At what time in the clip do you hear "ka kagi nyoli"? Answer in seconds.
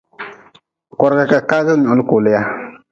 1.31-2.03